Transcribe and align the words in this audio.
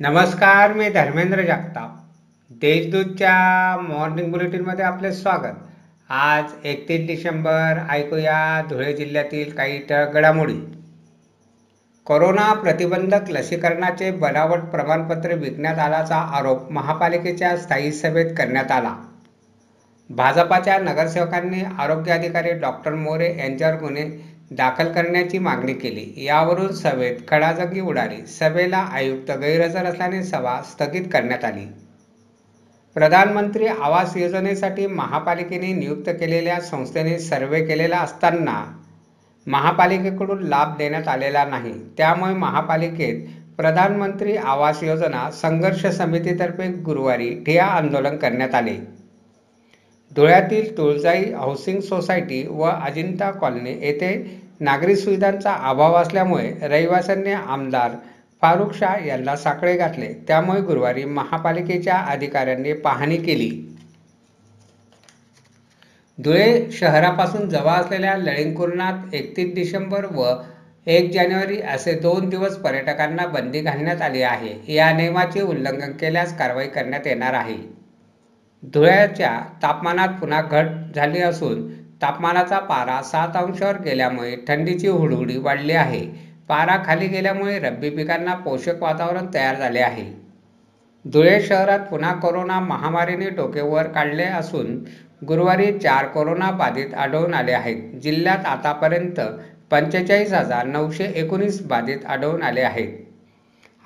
नमस्कार 0.00 0.72
मी 0.72 0.88
धर्मेंद्र 0.88 1.42
जगताप. 1.42 1.90
देशदूतच्या 2.50 3.76
मॉर्निंग 3.80 4.32
बुलेटिनमध्ये 4.32 4.84
आपले 4.84 5.12
स्वागत. 5.12 5.54
आज 6.10 6.44
एकतीस 6.64 7.06
डिसेंबर 7.06 7.78
ऐकूया 7.90 8.62
धुळे 8.68 8.92
जिल्ह्यातील 8.92 9.50
काही 9.50 9.78
ठळक 9.86 10.12
घडामोडी. 10.12 10.54
कोरोना 12.04 12.52
प्रतिबंधक 12.52 13.30
लसीकरणाचे 13.30 14.10
बनावट 14.10 14.58
प्रमाणपत्र 14.58 15.34
विकण्यात 15.34 15.78
आल्याचा 15.78 16.16
आरोप 16.16 16.72
महापालिकेच्या 16.72 17.56
स्थायी 17.56 17.92
सभेत 17.92 18.34
करण्यात 18.38 18.70
आला. 18.70 18.96
भाजपाच्या 20.10 20.78
नगरसेवकांनी 20.78 21.62
आरोग्य 21.78 22.12
अधिकारी 22.12 22.52
डॉक्टर 22.52 22.94
मोरे 22.94 23.36
यांच्यावर 23.38 23.80
गुन्हे 23.80 24.35
दाखल 24.50 24.92
करण्याची 24.92 25.38
मागणी 25.38 25.72
केली. 25.74 26.12
यावरून 26.16 26.72
सभेत 26.72 27.16
खडाजंगी 27.28 27.80
उडाली. 27.80 28.26
सभेला 28.26 28.78
आयुक्त 28.78 29.30
गैरहजर 29.30 29.84
असल्याने 29.84 30.22
सभा 30.22 30.60
स्थगित 30.62 31.04
करण्यात 31.12 31.44
आली. 31.44 31.66
प्रधानमंत्री 32.96 33.66
आवास 33.66 34.16
योजनेसाठी 34.16 34.86
महापालिकेने 34.86 35.72
नियुक्त 35.72 36.10
केलेल्या 36.10 36.60
संस्थेने 36.60 37.18
सर्वे 37.18 37.64
केलेला 37.64 37.98
असताना 37.98 38.62
महापालिकेकडून 39.46 40.42
लाभ 40.42 40.76
देण्यात 40.76 41.08
आलेला 41.08 41.44
नाही. 41.44 41.72
त्यामुळे 41.96 42.34
महापालिकेत 42.34 43.26
प्रधानमंत्री 43.56 44.36
आवास 44.36 44.82
योजना 44.82 45.30
संघर्ष 45.30 45.86
समितीतर्फे 45.86 46.68
गुरुवारी 46.68 47.30
ठिया 47.46 47.66
आंदोलन 47.66 48.16
करण्यात 48.16 48.54
आले. 48.54 48.76
धुळ्यातील 50.10 50.76
तुळजाई 50.76 51.24
हाऊसिंग 51.32 51.80
सोसायटी 51.80 52.46
व 52.48 52.64
अजिंठा 52.64 53.30
कॉलनी 53.30 53.70
येथे 53.80 54.14
नागरी 54.60 54.96
सुविधांचा 54.96 55.52
अभाव 55.70 55.94
असल्यामुळे 55.94 56.52
रहिवाशांनी 56.62 57.32
आमदार 57.32 57.96
फारुख 58.42 58.72
शाह 58.74 59.06
यांना 59.06 59.36
साखळे 59.36 59.76
घातले. 59.76 60.12
त्यामुळे 60.28 60.60
गुरुवारी 60.60 61.04
महापालिकेच्या 61.04 61.96
अधिकाऱ्यांनी 62.10 62.72
पाहणी 62.72 63.16
केली. 63.16 63.50
धुळे 66.18 66.70
शहरापासून 66.72 67.48
जवळ 67.48 67.70
असलेल्या 67.70 68.16
लळिंगकुर्णात 68.16 69.14
एकतीस 69.14 69.54
डिसेंबर 69.54 70.06
व 70.14 70.32
एक 70.86 71.12
जानेवारी 71.12 71.60
असे 71.60 71.92
दोन 71.92 72.28
दिवस 72.28 72.56
पर्यटकांना 72.56 73.26
बंदी 73.26 73.60
घालण्यात 73.60 74.02
आली 74.02 74.22
आहे. 74.22 74.74
या 74.74 74.92
नियमाचे 74.92 75.40
उल्लंघन 75.40 75.92
केल्यास 75.92 76.36
कारवाई 76.38 76.66
करण्यात 76.66 77.06
येणार 77.06 77.34
आहे. 77.34 77.56
धुळ्याच्या 78.74 79.38
तापमानात 79.62 80.08
पुन्हा 80.20 80.40
घट 80.42 80.66
झाली 80.94 81.20
असून 81.20 81.68
तापमानाचा 82.02 82.58
पारा 82.58 83.02
सात 83.02 83.36
अंशावर 83.36 83.80
गेल्यामुळे 83.82 84.34
थंडीची 84.48 84.88
हुडहुडी 84.88 85.36
वाढली 85.38 85.72
आहे. 85.72 86.00
पारा 86.48 86.76
खाली 86.86 87.06
गेल्यामुळे 87.06 87.58
रब्बी 87.58 87.90
पिकांना 87.90 88.34
पोषक 88.34 88.82
वातावरण 88.82 89.26
तयार 89.34 89.56
झाले 89.56 89.80
आहे. 89.80 90.04
धुळे 91.04 91.40
शहरात 91.40 91.80
पुन्हा 91.80 92.12
कोरोना 92.12 92.60
महामारीने 92.60 93.30
डोके 93.30 93.60
वर 93.60 93.86
काढले 93.86 94.24
असून 94.24 94.76
गुरुवारी 95.26 95.72
चार 95.78 96.06
कोरोना 96.06 96.50
बाधित 96.50 96.94
आढळून 96.94 97.34
आले 97.34 97.52
आहेत. 97.52 98.00
जिल्ह्यात 98.00 98.46
आतापर्यंत 98.46 99.20
पंचेचाळीस 99.70 100.32
हजार 100.32 100.66
नऊशे 100.66 101.04
एकोणीस 101.04 101.66
बाधित 101.66 102.04
आढळून 102.06 102.42
आले 102.42 102.60
आहेत. 102.60 103.05